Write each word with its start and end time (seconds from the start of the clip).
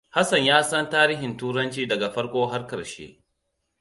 Hassan 0.09 0.37
ya 0.39 0.63
san 0.63 0.89
tarihin 0.89 1.37
Turanci 1.37 1.87
daga 1.89 2.09
farko 2.11 2.45
har 2.47 2.67
ƙarshe. 2.67 3.15